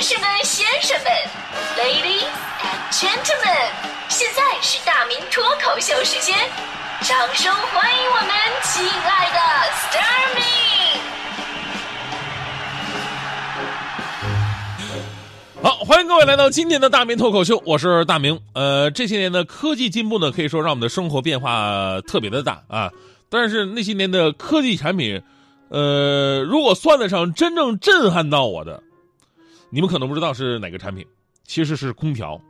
[0.00, 1.12] 女士们、先生们
[1.76, 2.24] ，Ladies
[2.62, 3.68] and Gentlemen，
[4.08, 6.34] 现在是大明脱口秀时间，
[7.02, 8.30] 掌声欢迎我们
[8.62, 9.38] 亲爱的
[9.74, 10.42] s t a r m y
[15.62, 18.40] 好，欢迎各位来到今天的大明脱口秀，我是大明。
[18.54, 22.90] 呃，这些年的科技进步呢，可以说让我们的生活变化特别的大啊。
[23.28, 25.20] 但是那些年的科技产品，
[25.68, 28.82] 呃，如果算得上真正震撼到我的，
[29.70, 31.06] 你们可能不知道是哪个产品，
[31.44, 32.40] 其实是空调。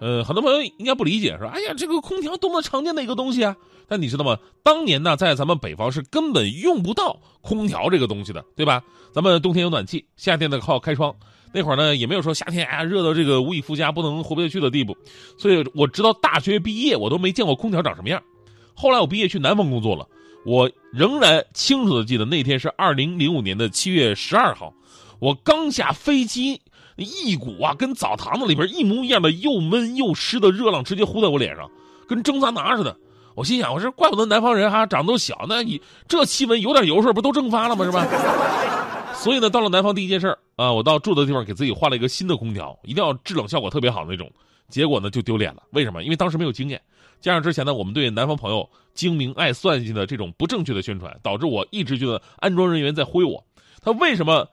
[0.00, 3.56] 呃，很多朋友应该不理解，说：“哎呀，这个空调多么常见的一个东西啊！”
[3.88, 4.38] 但你知道吗？
[4.62, 8.80] 当年呢，在咱们北方是根本用不到空调这个东西的，对吧？
[9.12, 11.14] 咱们冬天有暖气，夏天呢靠开窗。
[11.52, 14.96] 那会儿呢，也没有说夏天啊热到这个无以复加、不能活不下去的地步。
[15.36, 18.22] 所以我直到大学毕业，我都没见过空调长什么样。
[18.74, 20.06] 后来我毕业去南方工作了，
[20.44, 24.72] 我仍然清楚的记得那天是二零零五年的七月十二号，
[25.20, 26.60] 我刚下飞机，
[26.96, 31.70] 一股啊跟澡堂子里边一模一样的又闷又湿的热浪直接呼在我脸上，
[32.08, 32.96] 跟蒸桑拿似的。
[33.34, 37.84] 我心想，我说怪不得南方人哈长得都小，那你这气温有点油水不都蒸发了吗？
[37.84, 38.06] 是吧？
[39.14, 44.30] 所以呢，到了南方第一件事啊，我到住的地方给自己换了一个新的空调，一定要制冷效果特别好的那种。
[44.68, 46.02] 结果呢就丢脸了，为什么？
[46.02, 46.80] 因为当时没有经验。
[47.20, 53.44] 加上之前呢，我们对南方朋友精明爱算计的这种不正确的宣传，导致我一直觉得安装人员在忽悠我。
[53.80, 54.46] 他为什么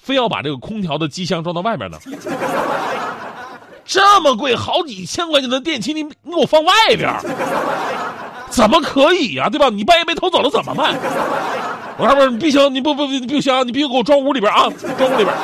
[0.00, 1.98] 非要把这个空调的机箱装到外面呢？
[3.84, 7.12] 这么贵，好几千块钱的电器，你你给我放外边，
[8.48, 9.48] 怎么可以呀？
[9.48, 9.68] 对吧？
[9.68, 10.96] 你半夜被偷走了怎么办？
[11.98, 15.36] 我说不是，你必须你不不不不行，你必须给我装屋里边啊，装屋里边。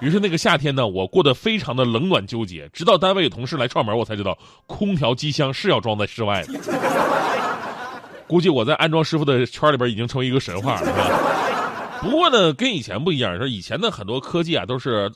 [0.00, 2.68] 于是那个夏天呢，我过得非常的冷暖纠结。
[2.72, 6.54] 直到单位有同事来串门，我才知道空调机箱是要装在室外的。
[8.26, 11.43] 估计我在安装师傅的圈里边已经成为一个神话了。
[12.04, 15.10] 不过呢，跟以前不一样，是以前的很多科技啊都是，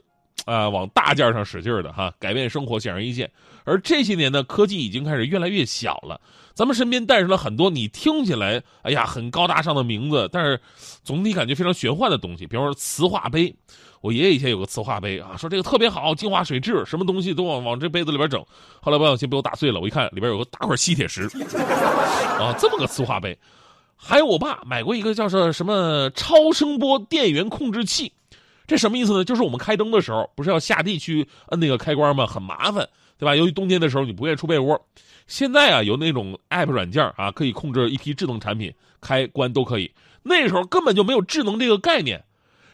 [0.47, 3.31] 啊往大件上使劲的哈，改变生活显而易见。
[3.65, 6.19] 而这些年呢，科技已经开始越来越小了。
[6.55, 10.59] 咱们身边诞生了很多你听起来哎呀很高大上的名字，但是
[11.05, 13.55] 总体感觉非常玄幻的东西，比方说磁化杯。
[14.01, 18.43] 我爷爷以前有个磁化杯啊，说这个特别好，净化水质，什么东西都往往这杯子里边整。
[18.81, 21.25] 后来不小心被我打碎了，我一看里边有个大块吸铁石，
[22.39, 23.37] 啊，这么个磁化杯。
[24.01, 28.13] 还有我爸买过一个叫做什么超声波电源控制器，
[28.67, 29.25] 这什么意思呢？
[29.25, 32.25] 就是我们开灯的时候不是要下地去摁那个开关吗？
[32.25, 32.89] 很麻烦，
[33.19, 33.35] 对吧？
[33.35, 34.81] 由于冬天的时候你不愿意出被窝。
[35.27, 39.91] 现在啊有那种 app 软件啊，可以控制一批智能产品，开关都可以。
[40.23, 42.25] 那时候根本就没有智能这个概念。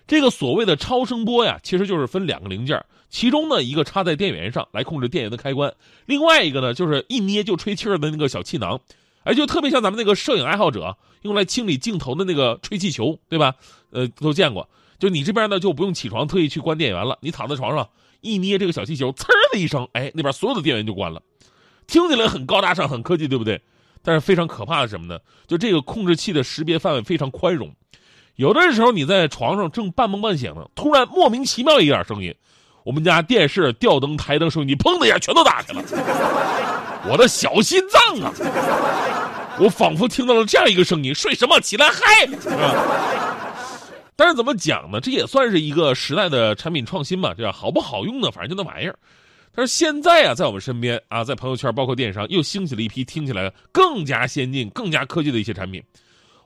[0.06, 5.72] 这个所谓的超声波呀，其实就是分两个零件，其中呢一个插在电源上来控制电源的开关，
[6.04, 8.78] 另外一个呢就是一捏就吹气儿的那个小气囊，
[9.24, 13.54] 哎，就特别像咱们那个摄影爱好者用来清理镜头的那个吹气球，对吧？
[13.90, 14.68] 呃，都见过。
[14.98, 17.88] 就你这边呢就不用起床特意去关电源了，你躺在床上
[18.20, 21.20] 一捏这个小气球，呲的一声，哎，那边所有的电源就关了，
[21.86, 23.60] 听起来很高大上、很科技，对不对？
[24.02, 25.18] 但是非常可怕的什么呢？
[25.46, 27.74] 就这个控制器的识别范围非常宽容。
[28.36, 32.34] 有的时候你在床上正半梦半醒呢，突然莫名其妙一点声音，
[32.84, 35.82] 我们家电视、吊灯、台灯、收音机砰的一下全都打开了，
[37.10, 38.32] 我的小心脏啊！
[39.60, 41.60] 我仿佛听到了这样一个声音：睡什么？
[41.60, 42.28] 起来嗨！
[44.16, 45.00] 但是怎么讲呢？
[45.00, 48.30] 这也算是一个时代的产品创新吧，这样好不好用呢？
[48.30, 48.96] 反正就那玩意儿。
[49.54, 55.82] 但是现在啊，在我们身边啊，在朋友圈包括电商，又兴起了一批听起来更加先进、更加科技的一些产品。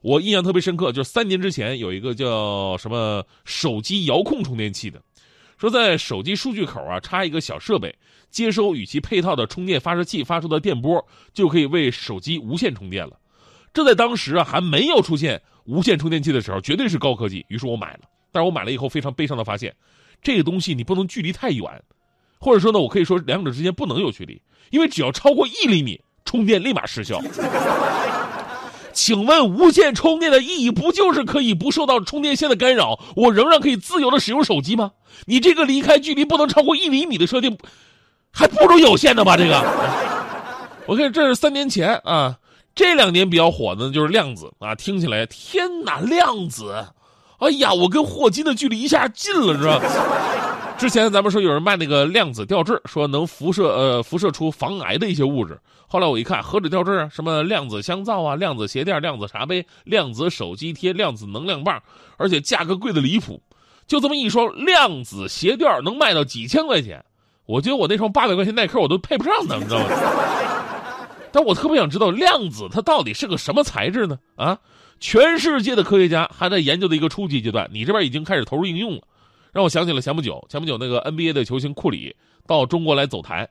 [0.03, 5.01] 我印象特别深刻，就是三年之前有一个叫什么手机遥控充电器的，
[5.59, 7.95] 说在手机数据口啊插一个小设备，
[8.31, 11.05] 接收与其配套的充电发射器发出的电波，
[11.35, 13.19] 就可以为手机无线充电了。
[13.75, 17.45] 这在当时啊还没有出现无线充电器的时候，绝对是高科技。
[17.49, 19.75] 于是我买了，但是我买了以后非常悲伤的发现，
[20.23, 21.65] 这个东西你不能距离太远，
[22.39, 24.41] 或者说呢，我可以说两者之间不能有距离，
[24.71, 27.21] 因为只要超过一厘米，充电立马失效。
[28.98, 34.91] 请问无线充电的意义不就是可以不受到充电线的干扰，我仍然可以自由的使用手机吗？
[35.26, 37.56] 你这个离开距离不能超过一厘米的设定，
[38.33, 39.36] 还不如有线的吧？
[39.36, 39.65] 这个，
[40.86, 42.39] 我看这是三年前啊，
[42.74, 46.86] 这两年比较火的就是量子啊，听起来天哪，量子，
[47.39, 49.80] 哎呀，我跟霍金的距离一下近了，是吧？
[50.78, 55.59] 之前咱们说有人卖那个量子吊坠，说能辐射呃辐射出防癌的一些物质。
[55.89, 61.83] 后来我一看，何止吊坠啊，什么量子香皂啊、量子鞋垫、量子茶杯、量子手机贴、量子能量棒，
[62.16, 63.42] 而且价格贵的离谱。
[63.89, 67.04] 就这么一双量子鞋垫能卖到几千块钱，
[67.47, 69.86] 我觉得我那双八百块钱耐克我都配不上呢，你知道吗？
[71.33, 74.16] 但我特别想知道量子它到底是个什么材质呢？
[74.36, 74.57] 啊，
[75.01, 79.03] 全世界的科学家还在研究的一个初级阶段，你这边已经开始投入应用了。
[79.53, 82.15] 让我想起了前不久，前不久那个 NBA 的球星库里
[82.47, 83.48] 到中国来走台，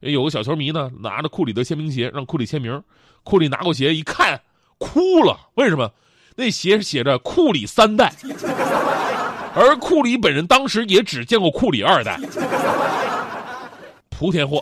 [0.00, 2.82] 有个小球迷呢拿着库里的签名鞋让库里签名，
[3.22, 4.40] 库里拿过鞋一看
[4.78, 5.90] 哭了，为什么？
[6.36, 8.12] 那鞋写着库里三代，
[9.54, 12.20] 而库里本人当时也只见过库里二代，
[14.10, 14.60] 莆田货。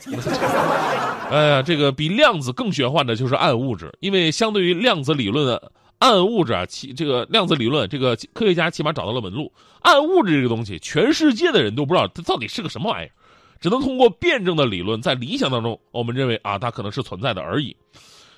[1.30, 5.60] 哎呀，这个比量子更玄幻的就是暗物质，因为相对于量子理论
[6.04, 9.50] 暗物质啊，其这个量子理论，这个科学家起码找到了门路。
[9.80, 13.10] 暗物质这个东西，全世界的人都不知道它到底是个什么玩意儿，
[13.58, 17.74] 只能通过辩证的理论，在理想当中，我们认为啊，它可能是存在的而已。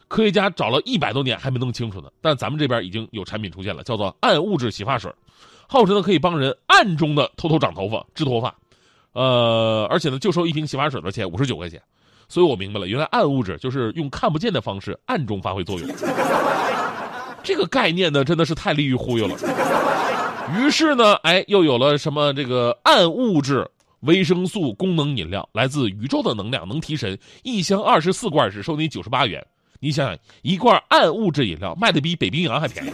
[0.07, 5.13] 科学家找了一百多年还没弄清楚呢，但咱们这边已经有产品出现了，叫做暗物质洗发水，
[5.67, 8.55] 号称呢可以帮人暗中的偷偷长头发、治脱发，
[9.13, 11.83] 呃，而且呢就收一瓶洗发水的钱五十九块钱，
[12.29, 15.89] 所以我明白了，原来暗物质就是用看不见的方式暗中发挥作用。
[17.47, 19.37] 这个概念呢真的是太利于忽悠了。
[20.59, 23.65] 于是呢，哎，又有了什么这个暗物质
[24.01, 29.45] 维生素功能饮料，来自宇宙的能量，能提神，一箱二十四罐只收你九十八元。
[29.79, 32.91] 你想想，一罐暗物质饮料卖的比北冰洋还便宜。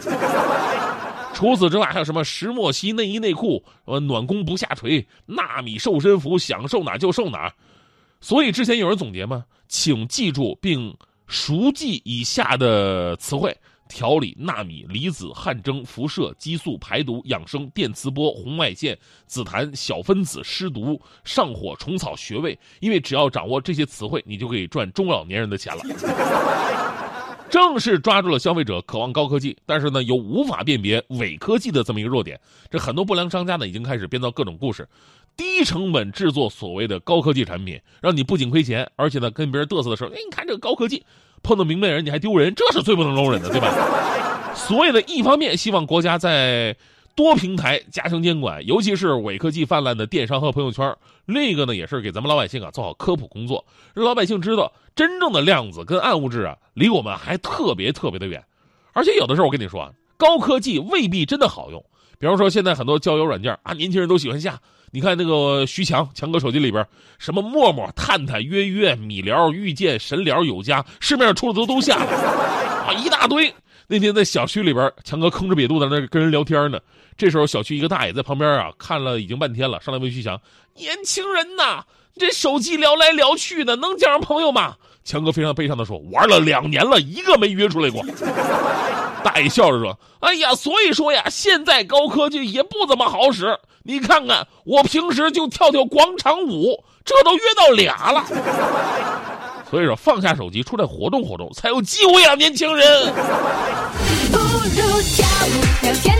[1.32, 7.50] 除此之外，还有什么石墨烯内衣内裤、呃暖宫不下垂、纳米瘦身服，想瘦哪就瘦哪。
[8.20, 10.94] 所以之前有人总结嘛，请记住并
[11.26, 13.56] 熟记以下的词汇。
[13.93, 22.59] 调理、纳米、离子、汗蒸、辐射、激素、排毒、养生、电磁波、红外线、紫檀、小分子、湿毒、上火、虫草、穴位。
[22.81, 25.83] 因为只要掌握这些词汇，你就可以赚中老年人的钱了。
[27.50, 32.41] 正是抓住了消费者渴望高科技，但是呢又无法辨别伪科技的这么一个弱点。
[32.71, 34.89] 这很多不良商家呢已经开始编造各种故事，
[35.37, 41.05] 低成本制作所谓的高科技产品，让你不仅亏钱，而且呢跟别人嘚瑟的时候，哎，你看这个高科技。
[41.43, 43.69] 碰到明白人你还丢人，这是最不能容忍的，对吧？
[44.55, 46.77] 所以呢，一方面希望国家在
[47.15, 50.93] 多平台加强监管，尤其是伪科技泛滥的电商和朋友圈；
[51.27, 58.43] 另一个呢，也是给咱们老百姓啊做好科普工作，让老百姓知道真正的量子跟暗物质啊离我们还特别特别的远。
[58.93, 61.85] 而且有的时候我跟你说啊，高科技未必真的好用。
[62.19, 64.61] 比方说现在很多交友软件啊，年轻人都喜欢下。
[64.94, 66.87] 你看那个徐强，强哥手机里边，
[67.19, 72.05] 什么陌陌、探探、约约、米聊、遇见、神聊、有加，市面上出的都都下了，
[72.87, 73.53] 啊，一大堆。
[73.93, 76.81] 那天在小区里边，强哥吭哧瘪肚在那跟人聊天呢。
[77.15, 80.41] 这时候小区一个大爷在旁边啊，看了已经半天了，上来问徐强
[80.79, 81.85] ：“年轻人呐，
[82.17, 88.03] 这手机聊来聊去的，能交上朋友吗？”强哥非常悲伤的说：“玩了两年了，一个没约出来过。
[89.23, 93.59] ”大爷笑着说：“哎呀，所以说呀，现在高科技也不怎么好使。
[93.83, 98.25] 你看看，我平时就跳跳广场舞，这都约到俩了。
[99.72, 102.86] 所以说，放下手机，出来活动活动，才有机会啊，年轻人。”
[104.30, 105.52] 不如跳舞，
[105.82, 106.14] 聊天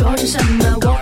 [0.00, 0.64] 说着什么？
[0.80, 0.99] 我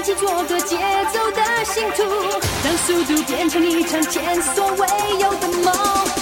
[0.00, 0.78] 一起做个节
[1.12, 2.02] 奏的信徒，
[2.64, 6.19] 让速度变成一场前所未有的梦。